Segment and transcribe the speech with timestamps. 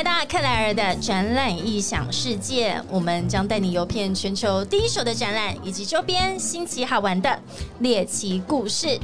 [0.00, 7.38] 来到克莱尔的展览异想世界，我们将带你游遍全球第一手的展览以及周边新奇好玩的
[7.80, 8.98] 猎奇故事。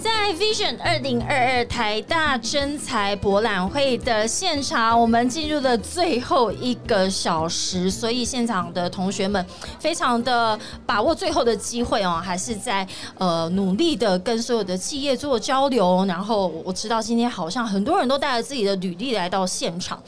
[0.00, 9.46] 在 Vision 二零二二台大真才博览会的现场，我们进入了最后一个小时，所以现场的同学们
[9.78, 12.84] 非常的把握最后的机会哦，还是在
[13.16, 16.04] 呃努力的跟所有的企业做交流。
[16.06, 20.02] 然后我知道今天好像很多人都带着自己的履历来到现场。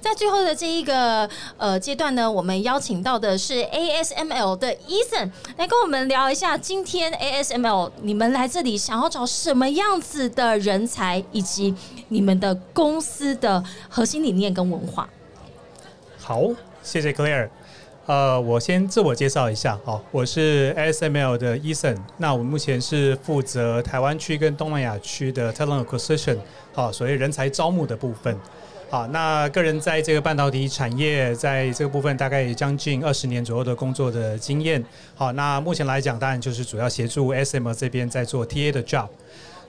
[0.00, 11.74] 在最后的这一个呃阶段呢，我们邀请到的是 ASML 的 Eason 来跟我们聊一下，今天 ASML 你们来这里想要找什么样子的人才，以及
[12.08, 15.08] 你们的公司的核心理念跟文化。
[16.18, 16.42] 好，
[16.82, 17.48] 谢谢 Clare。
[18.06, 21.98] 呃，我先自我介绍一下，好，我是 ASML 的 Eason。
[22.16, 26.38] 那我目前是负责台湾区跟东南亚区的 talent acquisition，
[26.72, 28.34] 好，所谓人才招募的部分。
[28.90, 34.82] 好，那个人在这个半导体产业，在这个部分大概也将近二十年左右的工作的经验。
[35.14, 39.08] 好，那目前来讲，当然就是主要协助 SML 这边在做 TA 的 job。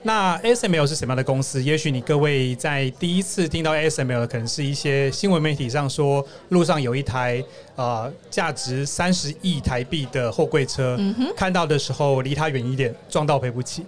[0.02, 1.62] 那 SML 是什么样的公司？
[1.62, 7.44] 也许你各位在第一次听到 SML，可能是一些新闻媒体上说路上有一台
[7.76, 10.98] 呃价值三十亿台币的货柜车，
[11.36, 13.84] 看到的时候离它远一点，撞到赔不起。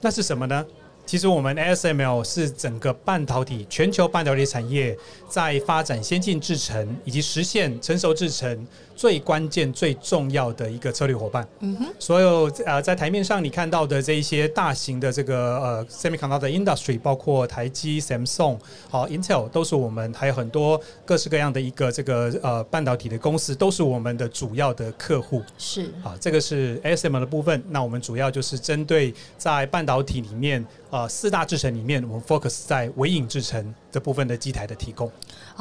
[0.00, 0.66] 那是什么呢？
[1.04, 4.96] 其实我们 ASML 是整个半导体全球半导体产业
[5.28, 8.66] 在发展先进制程以及实现成熟制程
[9.02, 11.44] 最关键最重要的一个策略伙伴。
[11.58, 25.42] 嗯哼，所有呃在台面上你看到的这一些大型的这个呃 semiconductor industry，包括台积、Samsung、好 Intel，都是我们还有很多各式各样的一个这个呃半导体的公司，都是我们的主要的客户。
[25.58, 27.60] 是啊，这个是 ASML 的部分。
[27.70, 30.64] 那我们主要就是针对在半导体里面。
[30.92, 35.10] 呃，四大制程里面，我们 focus 在微影制程这部分的机台的提供。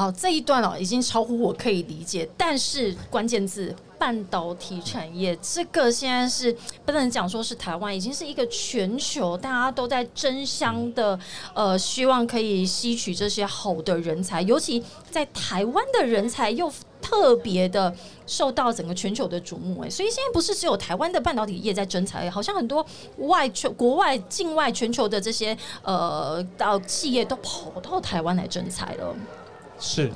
[0.02, 2.28] 好，这一段哦，已经超乎我可以理解。
[2.36, 6.52] 但是关键字半导体产业，这个现在是
[6.84, 11.20] 不能讲说是台湾，已经是一个全球大家都在争相的，
[11.54, 16.72] 呃，希望可以吸取这些好的人才，尤其在台湾的人才又。
[17.04, 17.94] 特别的
[18.28, 22.86] 受到整个全球的瞩目，哎，所以现在不是只有台湾的半导体业在争才，好像很多
[23.18, 29.16] 外全国外境外全球的这些呃到企业都跑到台湾来争才了，
[29.82, 30.10] 是。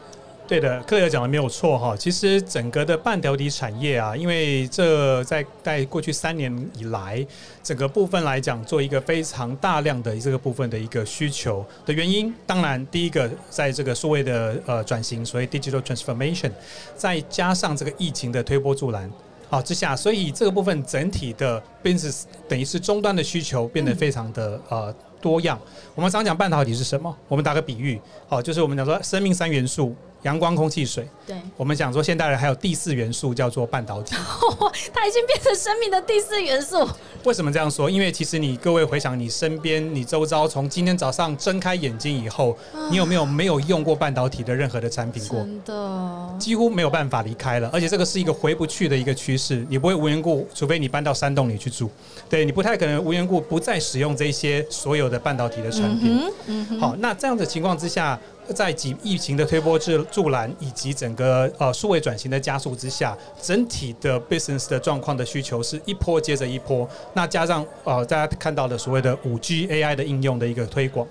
[0.47, 1.97] 对的，克尔讲的没有错哈。
[1.97, 7.25] 其实整个的半导体产业啊，因为这在在过去三年以来，
[7.63, 16.51] 整个部分来讲，做一个非常大量的这个部分的一个需求的原因，当然第一个在这个数位的呃转型，所以 digital transformation，
[16.95, 19.11] 再加上这个疫情的推波助澜
[19.55, 25.57] 好之下，所以这个部分整体的 business 等于是终端的需求变得非常的呃多样。
[25.95, 27.15] 我们常讲半导体是什么？
[27.29, 29.95] 我们打个比喻，好，就是我们讲说生命三元素。
[30.25, 31.07] 阳光、空气、水。
[31.25, 34.15] 对，我们讲说现代人还有第四元素叫做半导体，
[34.93, 36.87] 它已经变成生命的第四元素。
[37.23, 37.89] 为什么这样说？
[37.89, 42.57] 因为其实你各位回想你身边、你周遭，从今天早上睁开眼睛以后，
[42.89, 45.39] 你有没有没有用过半导体的任何的产品过？
[45.39, 47.69] 真的，几乎没有办法离开了。
[47.71, 51.89] 而且这个是一个回不去的一个趋势，你不会无缘故，除非你搬到山洞里去住，
[52.27, 56.21] 对你不太可能无缘故不再使用这些所有的半导体的产品。
[56.47, 58.19] 嗯好，那这样的情况之下。
[58.53, 66.87] 在几疫情的推波助助澜，以及整个呃数位转型的加速之下，整体的 business 的状况的需求是一波接着一波。
[67.13, 71.07] 那加上呃大家看到的所谓的五 G AI 的应用的一个推广。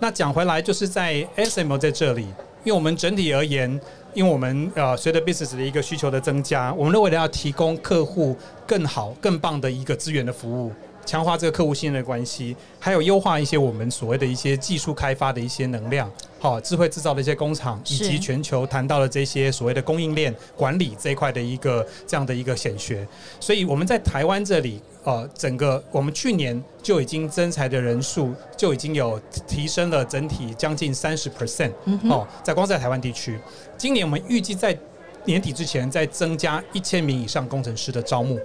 [0.00, 2.22] 那讲回来，就是在 SM 在这里，
[2.62, 3.68] 因为我们整体而言，
[4.14, 10.72] 因为我们呃随着 business 的一个需求的增加，我们认为要提供客户更好、更棒的一个资源的服务。
[11.04, 16.10] 强化这个客户信任的关系，还有优化一些我们所谓的一些技术开发的一些能量，
[16.40, 23.06] 好，智慧制造的一些工厂，以及全球谈到了这些所谓的供应链管理这一块的一个这样的一个显学。
[23.40, 31.72] 所以我们在台湾这里，呃，整个我们去年就已经增才的人数就已经有提升了整体将近三十 percent，
[32.08, 33.38] 哦，在光在台湾地区，
[33.76, 34.78] 今年我们预计在
[35.24, 38.38] 年底之前再增加一千名以上工程师的招募。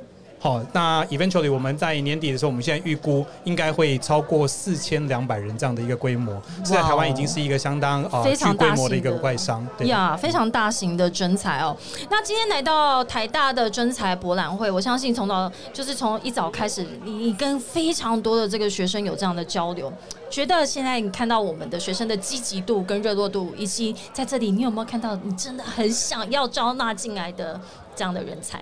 [0.44, 11.74] 好，那 eventually 我们在年底的时候，我们现在预估应该会超过四千两百人这样的一个规模，在台湾已经是一个相当啊巨规模的一个外商，对呀，非常大型的真才哦。
[12.10, 19.90] 那今天来到台大的真才博览会，我相信从早就是从一早开始，你你跟非常多的这个学生有这样的交流，
[20.30, 27.58] 觉得现在你看到我们的学生的积极度跟热络度，以及在这里你有没有看到你真的很想要招纳进来的
[27.96, 28.62] 这样的人才？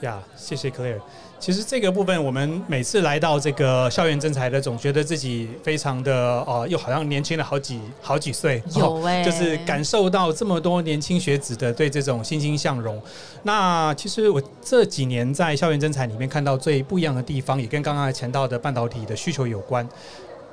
[0.00, 1.00] 呀，谢谢 Claire。
[1.40, 8.60] 其实这个部分，我们每次来到这个校园征才的，总觉得自己非常的哦，又好像年轻了好几好几岁。
[8.74, 13.00] 有哎，就是感受到这么多年轻学子的对这种欣欣向荣。
[13.44, 19.88] 那其实我这几年在校园征才里面看到最不一样的地方，也跟刚刚前到的半导体的需求有关。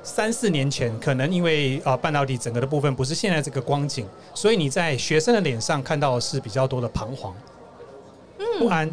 [0.04, 4.06] 三四年前，可能因为啊半导体整个的部分不是现在这个光景，
[4.36, 7.34] 所以你在学生的脸上看到的是比较多的彷徨、
[8.60, 8.88] 不安。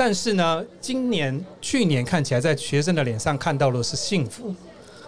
[0.00, 4.54] 但是呢，今年、去年看起来，在学生的脸上看到的是幸福，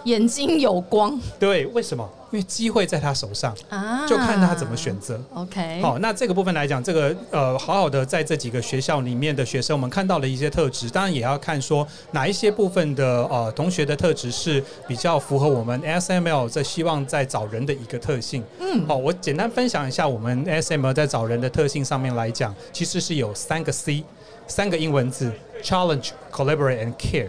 [0.05, 1.19] 眼睛有光。
[1.41, 2.06] 对，为什么？
[2.31, 5.19] 因为机会在他手上啊，就看他怎么选择。
[5.33, 18.44] OK，好，那这个部分来讲，这个呃，好好的在这几个学校里面的学生，我们看到了一些特质，当然也要看说哪一些部分的呃同学的特质是比较符合我们 SML 在希望在找人的一个特性。
[18.61, 24.05] 嗯，好，我简单分享一下我们 SML 在找人的特性上面来讲，其实是有三个 C。
[24.47, 27.29] 三个英文字：challenge, collaborate and care。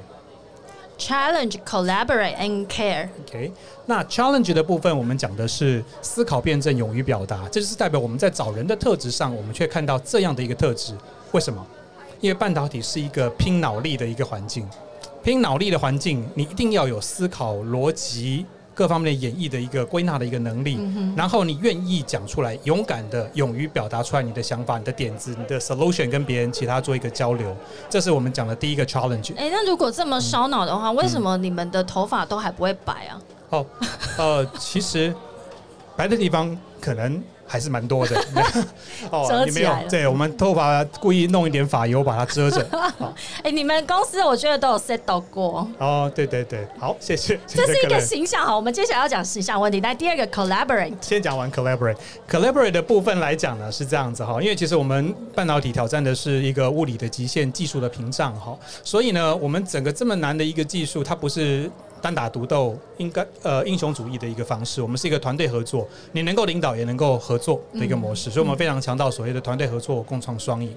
[0.97, 3.09] challenge, collaborate and care。
[3.27, 3.51] OK，
[3.85, 10.93] 那 challenge 的部分，我们讲的是思考、辩证、勇于表达，这就是代表我们在找人的特质上，我们却看到这样的一个特质。
[11.31, 11.65] 为什么？
[12.21, 14.65] 因为半导体是一个拼脑力的一个环境，
[15.23, 18.45] 拼脑力的环境，你一定要有思考逻辑。
[18.73, 20.79] 各方面的演绎的一个归纳的一个能力，
[21.15, 27.55] 然后你愿意讲出来，勇敢的勇于表达出来你的想法、你的点子、你的 solution 跟别人其他做一个交流，
[27.89, 29.35] 这是我们讲的第一个 challenge。
[29.35, 33.21] 哎，那如果这么烧脑的话，为什么你们的头发都还不会白啊？
[33.49, 33.65] 哦，
[34.17, 35.13] 呃，其实
[35.95, 37.23] 白的地方可能。
[37.53, 38.19] 还是蛮多的，
[39.11, 39.71] 哦，你没有？
[39.87, 42.65] 对，我们头发故意弄一点发油把它遮着。
[43.43, 45.67] 哎，你们公司我觉得都有 set 到过。
[45.77, 47.39] 哦，对对对，好，谢谢。
[47.45, 49.79] 这是一个形象，好，我们接下来要讲形象问题。
[49.81, 61.69] 那第二个 collaborate，先讲完 collaborate，collaborate 的部分来讲呢是这样子哈，因为其实我们半导体挑战的是一个物理的极限、技术的屏障哈，所以呢，我们整个这么难的一个技术，它不是。
[62.03, 64.81] 单打独斗，应该呃英雄主义的一个方式。
[64.81, 68.29] 我们是一个团队合作，你能够领导，也能够合作的一个模式。
[68.29, 70.75] 所以，我们非常强调所谓的团队合作，共创双赢。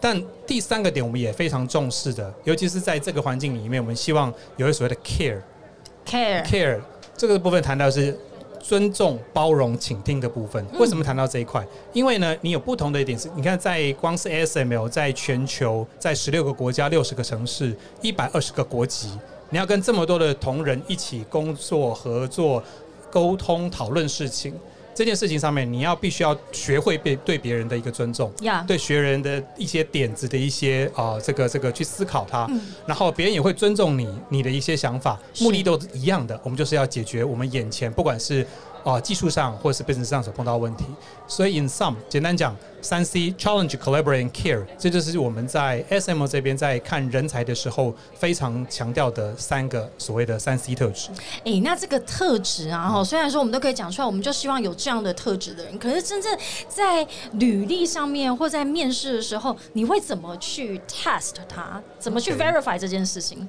[0.00, 6.80] 但第三个点，我们也非常重视的，尤其是在这个环境里面，我们希望有一所谓的 care，care，care。
[7.16, 8.18] 这个部分谈到是
[8.58, 10.66] 尊重、包容、倾听的部分。
[10.80, 11.64] 为什么谈到这一块？
[11.92, 19.16] 因为呢，你有不同的一点是，你看，在光是 SML，在全球，在十六个国家、六十个城市、一百二十个国籍。
[19.50, 22.62] 你要跟这么多的同仁一起工作、合作、
[23.10, 24.52] 沟通、讨论事情，
[24.94, 28.32] 这件事情上面，你要必须要学会被对别人的一个尊重，
[28.66, 32.48] 对学人的一些点子的一些啊，这个这个去思考它，
[32.86, 38.46] 然后别人也会尊重你你的一些想法，目的都是一样的，我们就是要解决我们眼前不管是。
[38.84, 40.84] 啊，技术上或者是 business 上所碰到问题，
[41.26, 51.08] 所以 in some 简单讲，三 C challenge collaborate and care，这就是我们在 SM 这边在看人才的时候非常强调的三个所谓的三 C 特质。
[51.44, 56.38] 哎，那这个特质啊，哈，虽然说我们都可以讲出来，我们就希望有这样的特质的人，可是真正
[56.68, 61.82] 在履历上面或在面试的时候，你会怎么去 test 他？
[61.98, 63.48] 怎么去 verify 这件事情？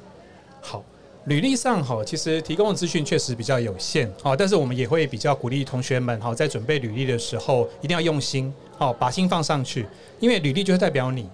[0.62, 0.82] 好。
[1.26, 9.88] 履历上哈，其实提供的资讯确实比较有限哦，但是我们也会比较鼓励同学们哈，在准备履历的时候一定要用心哦，把心放上去，
[10.20, 11.28] 因为履历就是代表你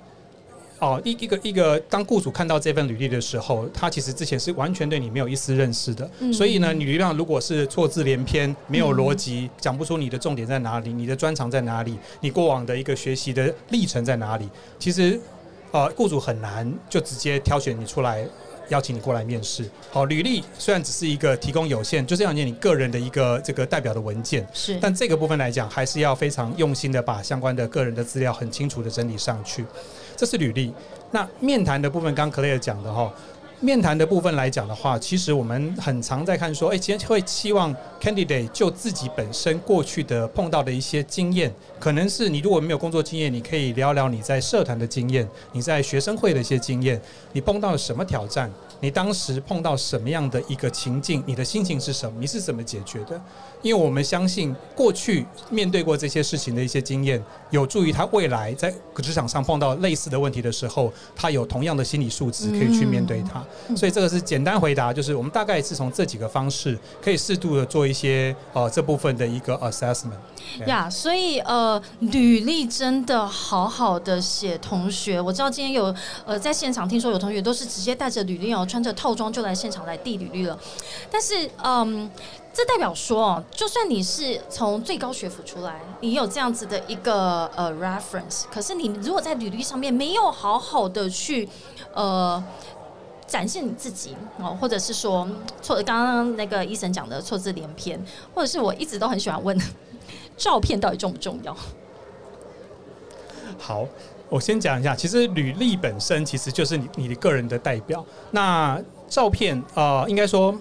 [0.80, 14.48] 哦，一一个一个当雇主看到这份履历的时候，他其实之前是完全对你没有一丝认识的，所以呢，履历上如果是错字连篇、没有逻辑、讲不出你的重点在哪里、你的专长在哪里、你过往的一个学习的历程在哪里，
[14.80, 15.20] 其实
[15.72, 18.26] 呃，雇主很难就直接挑选你出来。
[18.72, 19.70] 邀请你过来面试。
[19.92, 24.80] 好，履历虽然只是一个提供有限，就是要念你个人的一个这个代表的文件，是。
[24.82, 29.66] 但这个部分来讲，还是要非常用心的把相关的个人的资料很清楚的整理上去。
[30.18, 30.74] 这是履历。
[31.12, 33.14] 那面谈的部分，刚 Clare 讲的哈。
[33.64, 47.02] 面谈的部分来讲的话，其实我们很常在看说，哎，今天会期望 candidate 就自己本身过去的碰到的一些经验，可能是你如果没有工作经验，你可以聊聊你在社团的经验，你在学生会的一些经验，
[47.34, 53.20] 你碰到了什么挑战，你当时碰到什么样的一个情境，你的心情是什么，你是怎么解决的？
[53.64, 63.44] 因为我们相信过去面对过这些事情的一些经验，有助于他未来在职场上碰到类似的问题的时候，他有同样的心理素质可以去面对它。
[63.76, 70.12] 所以这个是简单回答，就是我们大概是从这几个方式，可以适度的做一些呃这部分的一个 assessment。
[70.66, 75.94] 呀，所以呃履历真的好好的写，同学，我知道今天有
[76.26, 80.58] 呃在现场听说有同学都是直接带着履历哦，穿着套装就来现场来递履历了，
[81.12, 82.10] 但是嗯。
[82.54, 91.48] 这代表说哦，就算你是从最高学府出来，你有这样子的一个呃 reference，可是你如果在履历上面没有好好的去
[91.94, 92.44] 呃
[93.26, 95.26] 展现你自己哦，或者是说
[95.62, 99.58] 错，刚刚那个医生讲的错字连篇，或者是我一直都很喜欢问，
[100.42, 101.56] 照片到底重不重要？
[103.60, 103.86] 好，
[104.28, 108.04] 我先讲一下，其实履历本身其实就是你你的个人的代表。
[108.32, 110.58] 那照片呃，应该说，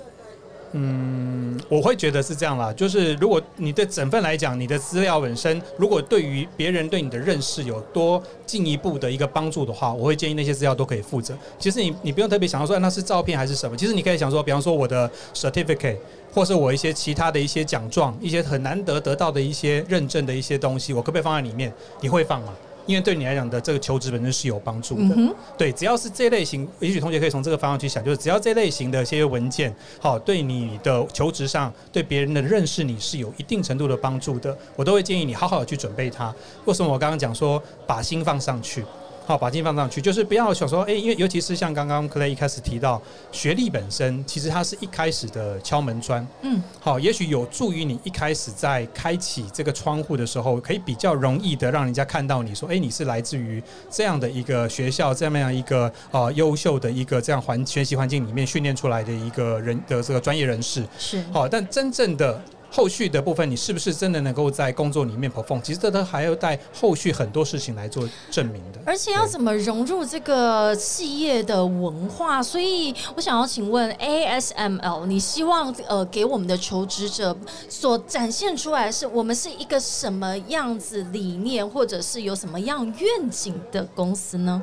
[0.72, 2.72] 嗯，我会觉得是这样啦。
[2.72, 11.36] 就是如果你对整份来讲，你的资料本身，如果对于别人对你的认识有多进一步的一个帮助的话，我会建议那些资料都可以负责。
[11.58, 15.98] 其实你你不用特别想要说那是照片还是什么，其实你可以想说，比方说我的 certificate，
[16.32, 21.72] 或是我一些其他的一些奖状，一些很难得得到的一些认证的一些东西，我可不可以放在里面？
[22.00, 22.54] 你会放吗？
[22.86, 36.34] 因为对你来讲的这个求职本身是有帮助的，对，只要是这类型，也许同学可以从这个方向去想，就是只要这类型的一些文件，好，对你的求职上，对别人的认识你是有一定程度的帮助的，我都会建议你好好的去准备它。
[36.64, 38.84] 为什么我刚刚讲说把心放上去？
[39.30, 62.42] 好，把劲放上去，就是不要想说，哎，因为尤其是像刚刚 Clay 一开始提到，学历本身其实它是一开始的敲门砖，嗯，好，也许有助于你一开始在开启这个窗户的时候，可以比较容易的让人家看到你说，哎，你是来自于这样的一个学校，这么样一个呃优秀的一个这样环学习环境里面训练出来的一个人的这个专业人士，是好，但真正的。
[62.70, 65.60] 后续的部分，你是不是真的能够在工作里面 perform？
[65.60, 68.80] 其实这都还要带后续很多事情来做证明的。
[68.86, 72.42] 而且要怎么融入这个企业的文化？
[72.42, 77.36] 所以我想要请问 ASML，你希望呃给我们的求职者
[77.68, 84.62] 所展现出来，是我们是一个什么样子理念，或者是有什么样愿景的公司呢？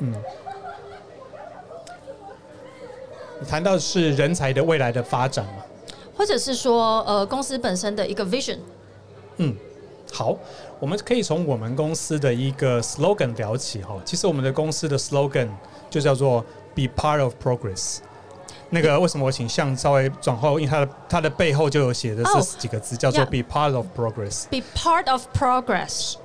[0.00, 0.12] 嗯，
[3.40, 5.64] 你谈到是人才的未来的发展嘛？
[6.18, 8.58] 或者是说，呃，公司本身的一个 vision。
[9.36, 9.54] 嗯，
[10.12, 10.36] 好，
[10.80, 13.94] 我们可以从我们公司的一个 slogan 聊起哈。
[14.04, 15.48] 其实我们的公司的 slogan
[15.88, 16.44] 就叫做
[16.74, 17.98] “Be part of progress”。
[18.70, 24.46] 那个为什么我请向稍微转后，因为它的它的背后就有写的这几个字，叫做 “Be part of progress”。
[24.50, 26.16] Be part of progress。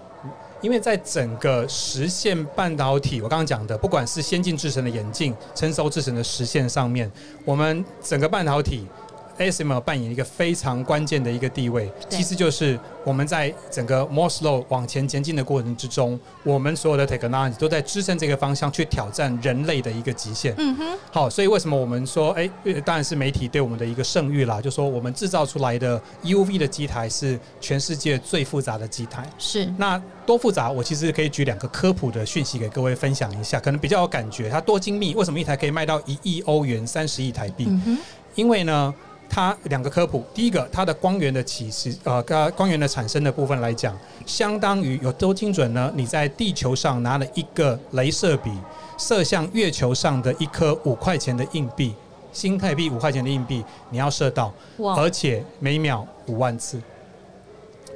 [0.62, 7.12] 因为在整个实现半导体，我刚刚讲的，不管是先进制程的演进、成熟制程的实现上面，
[7.46, 8.88] 我们整个半导体。
[9.38, 20.54] ASML 扮演一个非常关键的一个地位，其实就是我们在整个 more slow 往前前进的过程之中，我们所有的 technology 都在支撑这个方向去挑战人类的一个极限。
[20.58, 20.98] 嗯哼。
[21.12, 22.50] 好，所以为什么我们说，哎，
[22.86, 29.28] 当然是媒体对我们的一个盛誉啦，就说我们制造出来的 UV 的机台是全世界最复杂的机台。
[29.38, 29.66] 是。
[29.78, 30.72] 那多复杂？
[30.72, 34.50] 我其实可以举两个科普的讯息给各位分享一下，可能比较有感觉。
[34.50, 35.14] 它多精密？
[35.16, 37.66] 为什么一台可以卖到一亿欧元，三十亿台币？
[37.68, 37.98] 嗯哼。
[38.36, 38.94] 因为呢。
[39.34, 42.22] 它两个科普，第一个，它的光源的起始，呃，
[42.52, 43.98] 光源的产生的部分来讲，
[44.28, 45.92] 相当于有多精准呢？
[45.96, 48.52] 你在地球上拿了一个镭射笔，
[48.96, 51.96] 射向月球上的一颗五块钱的硬币，
[52.32, 54.54] 新泰币五块钱的硬币，你要射到，
[54.96, 56.80] 而且每秒五万次，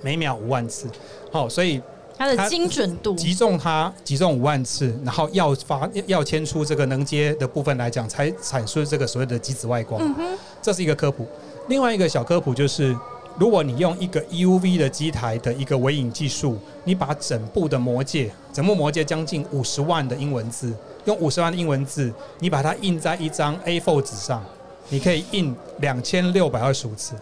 [0.02, 0.90] 每秒五万次，
[1.32, 1.80] 好，所以。
[2.18, 10.02] 它的精准度，击中它，击中五万次，然后要发要牵出这个能接的部分来讲，才产出这个所谓的极紫外光。
[10.02, 11.28] 嗯哼，这是一个科普。
[11.68, 12.98] 另外一个小科普就是，
[13.38, 20.74] 如果你用一个 EUV 的机台的一个微影技术，你把整部的魔戒，整部魔戒将近五十万的英文字，
[21.06, 24.44] 用五十万的英文字，你把它印在一张 A4 纸上，
[24.90, 27.14] 你可以印两千六百二十五次。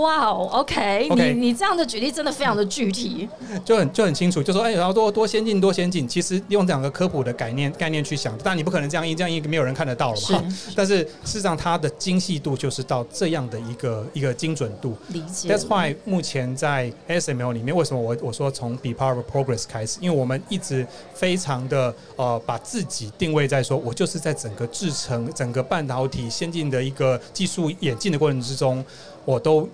[0.00, 3.28] 哇哦，OK，你你这样的举例真的非常的具体，
[3.64, 10.44] 就很就很清楚，就说哎，然后多多先进多先进，其实用这两个科普的概念概念去想，但你不可能这样一这样一个没有人看得到了嘛。
[10.74, 14.96] 但是事实上它的精细度就是到这样的一个一个精准度。
[15.08, 15.48] 理解。
[15.48, 28.84] That's why 目前在 SML 里面，为什么我我说从 Be Part of Progress 开始，因为我们一直非常的呃把自己定位在说，我就是在整个制成整个半导体先进的一个技术演进的过程之中，
[29.24, 29.68] 我都。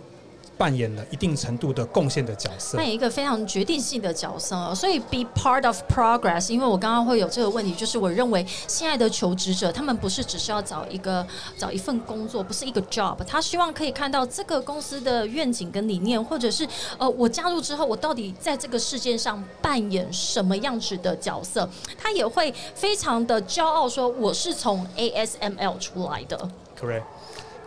[0.59, 4.75] 扮演了一定程度的贡献的角色，扮演一个非常决定性的角色。
[4.75, 6.53] 所以，be part of progress。
[6.53, 11.25] 因为我刚刚会有这个问题，就是我认为现在的求职者，他们不是只是要找一个
[11.57, 16.67] 找一份工作，不是一个 job，他希望可以看到这个公司的愿景跟理念，或者是
[16.99, 21.69] 呃，我加入之后，我到底在这个世界上扮演什么样子的角色？
[21.97, 26.51] 他也会非常的骄傲，说我是从 ASML 出来的。
[26.81, 27.05] Correct。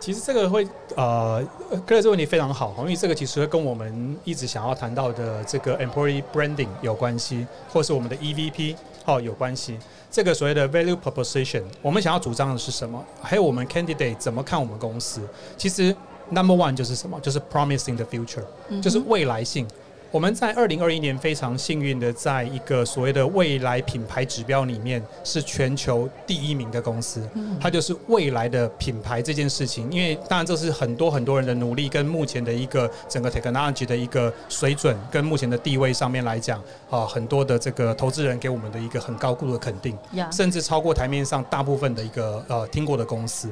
[0.02, 0.66] 其实这个会
[0.96, 1.40] 呃，
[1.86, 9.78] 哥这个问题非常好，因为这个其实跟我们一直想要谈到的这个 employee branding 有关系，或是我们的 EVP 好有关系。
[10.10, 13.00] 这个所谓的 value proposition，我们想要主张的是什么？
[13.22, 15.20] 还有我们 candidate 怎么看我们公司？
[15.56, 15.94] 其实
[16.30, 17.20] Number one 就是什么？
[17.20, 18.42] 就是 promising the future，、
[18.80, 19.68] 就是未来性。
[20.12, 27.26] 我们在二零二一年非常幸运的，在一个所谓的未来品牌指标里面是全球第一名的公司，
[27.58, 29.90] 它就是未来的品牌这件事情。
[29.90, 39.96] 因为当然这是很多很多人的努力，跟目前的一个整个 technology 的一个水准，跟目前的地位上面来讲，啊，很多的这个投资人给我们的一个很高度的肯定。
[40.30, 43.50] 甚至超过台面上大部分的一个呃听过的公司，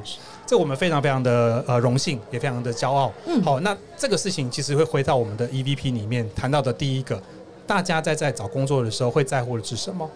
[0.50, 3.12] 这我们非常非常的呃荣幸，也非常的骄傲。
[3.24, 7.22] 嗯好，那这个事情其实会回到我们的 EVP 里面谈到的第一个，
[7.68, 10.10] 大家在在找工作的时候会在乎的是什么？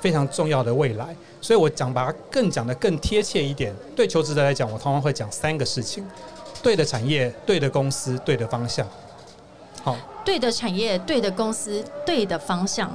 [0.00, 3.74] 非常重要的未来，所以我讲把它更讲的更贴切一点。
[3.96, 6.06] 对求职者来讲，我通常会讲三个事情：
[6.62, 8.86] 对的产业、对的公司、对的方向。
[9.82, 12.88] 好，对的产业，对的公司，对的方向。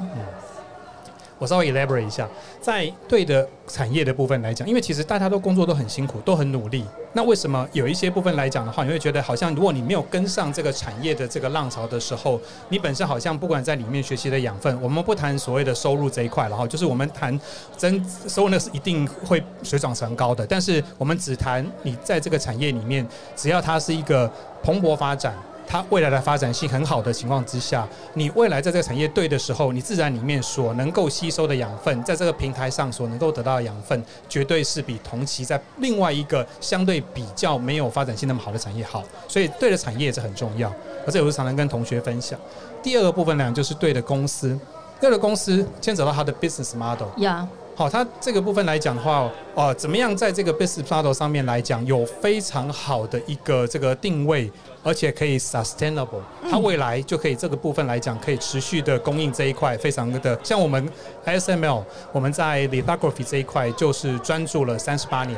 [1.39, 2.27] 我稍微 elaborate 一下，
[2.59, 6.83] 在对的产业的部分来讲，因为其实大家都工作都很辛苦，都很努力。
[7.13, 12.39] 那为什么有一些部分来讲的话，你会觉得好像如果你没有跟上这个产业的这个浪潮的时候，
[12.69, 17.39] 你本身好像不管在里面学习的养分，我们不谈所谓的收入这一块了哈，就是我们谈
[17.77, 24.31] 真收入那是一定会水涨船高的，但是我们只谈你在这个产业里面，只要它是一个
[24.63, 25.35] 蓬勃发展。
[25.67, 39.03] 它未来的发展性很好的情况之下，你未来在这个产业对的时候，你自然里面所能够吸收的养分，在这个平台上所能够得到的养分，绝对是比同期在另外一个相对比较没有发展性那么好的产业好。
[39.27, 40.71] 所以对的产业是很重要，
[41.05, 42.39] 而这我是常常跟同学分享。
[42.81, 44.57] 第二个部分呢，就是对的公司，
[45.01, 47.07] 对的公司牵扯到它的 business model。
[47.17, 47.45] 呀，
[47.75, 54.49] 好，它这个部分来讲的话，呃，怎么样在这个 business model 上面来讲，有非常好的一个这个定位，
[54.87, 60.89] 而且可以 sustainable，它未来就可以这个部分来讲，可以持续的供应这一块，非常的像我们
[61.25, 65.37] ASML，我们在 lithography 这一块就是专注了三十八年。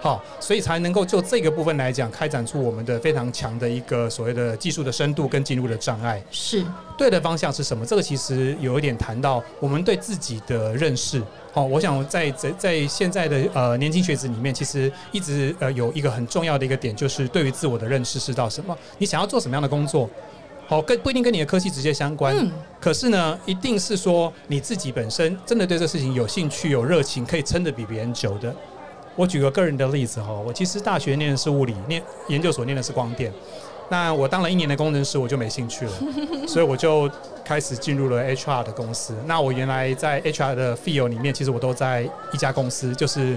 [0.00, 6.22] 好，所以才能够就这个部分来讲，开展出我们的非常强的一个所谓的技术的深度跟进入的障碍。
[6.30, 6.64] 是
[6.96, 7.84] 对的方向是什么？
[7.84, 11.22] 这个其实有一点谈到我们对自己的认识。
[11.52, 18.76] 好、我想在在在现在的呃年轻学子里面，其实一直呃有一个很重要的一个点，就是对于自我的认识是到什么？
[18.98, 20.08] 你想要做什么样的工作？
[20.68, 28.54] 好，跟不一定跟你的科技直接相关，嗯可是呢，一定是说你自己本身真的对这事情有兴趣、有热情，可以撑得比别人久的。
[29.18, 33.32] 我举个个人的例子哈，我其实大学念的是物理，念研究所念的是光电。
[33.88, 35.92] 那我当了一年的工程师，我就没兴趣了，
[36.46, 37.10] 所以我就
[37.44, 39.16] 开始进入了 HR 的公司。
[39.26, 43.36] 那我原来在 HR 的 field 里面，其实我都在一家公司，就是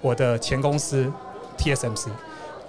[0.00, 1.12] 我的前公司
[1.58, 2.08] TSMC。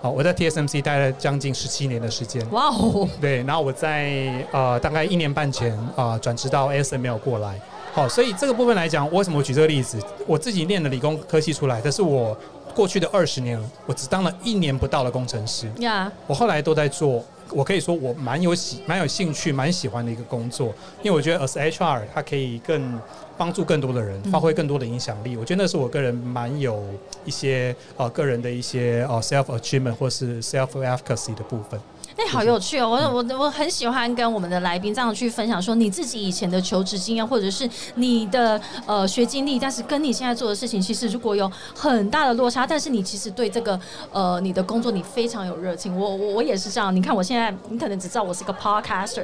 [0.02, 2.46] 好，我在 TSMC 待了将近十七年的时间。
[2.52, 7.58] 哇哦，对，然后我在呃大概一年半前啊、转职到 ASML 过来。
[8.00, 10.02] 好，所以这个部分来讲，为什么我举这个例子？
[10.26, 12.38] 我自己念的理工科系出来，但是我
[12.74, 15.70] 过去的二十年，我只当了一年不到的工程师。
[15.80, 20.68] 呀，我后来都在做，我可以说我蛮有喜、蛮有兴趣、蛮喜欢的一个工作，
[21.04, 22.98] 因为我觉得 as HR 它可以更
[23.38, 25.36] 帮助更多的人，发挥更多的影响力。
[25.36, 26.82] 我觉得那是我个人蛮有
[27.26, 31.78] 一些呃个人的一些呃 self achievement 或是 self efficacy 的部分。
[32.20, 32.90] 哎、好有趣哦！
[32.90, 43.80] 我我我很喜欢跟我们的来宾这样去分享，说你自己以前的求职经验，或者是你的呃学经历，但是跟你现在做的事情，其实如果有很大的落差，但是你其实对这个
[44.12, 45.98] 呃你的工作你非常有热情。
[45.98, 49.24] 我我我也是这样，你看我现在，你可能只知道我是个 podcaster。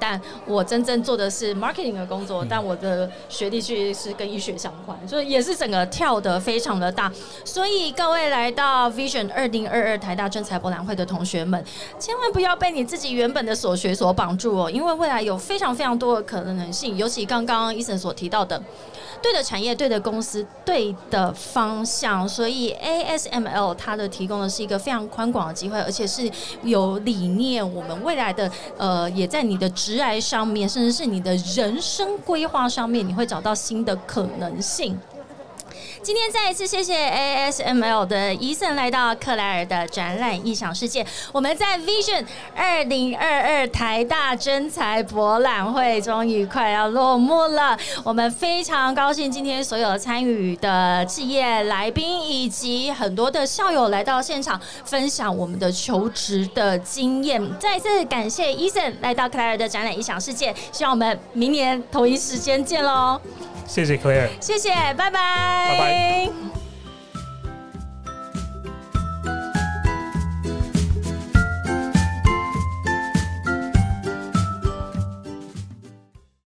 [0.00, 7.12] 但我真正做的是 marketing 的工作，但我的学历去是跟医学相关，所以也是整个跳得非常的大。
[7.44, 11.62] 所以各位来到 Vision 二零二二台大政才博览会的同学们，
[11.98, 18.62] 千万不要被你自己原本的所学所绑住哦，因为未来有非常非常多的可能性，尤其刚刚医生所提到的。
[19.22, 26.30] 对的产业、对的公司、对的方向，所以 ASML 它的提供的是一个非常宽广的机会，而且是
[26.62, 34.98] 有理念，我们未来的呃也在你的职涯上面，甚至是你的人生规划上面，你会找到新的可能性。
[36.02, 41.06] 今天再一次谢谢 ASML 的伊森来到克莱尔的展览异想世界。
[41.30, 42.24] 我们在 Vision
[42.56, 57.42] 二零二二台大真才博览会终于快要落幕了，我们非常高兴今天所有参与的企业来宾以及很多的校友来到现场分享我们的求职的经验。
[57.58, 63.20] 再次感谢伊森来到克莱尔的展览异想世界，希望我们明年同一时间见喽！
[63.70, 65.10] 谢谢 clear 谢谢拜拜。
[65.12, 66.59] 拜拜。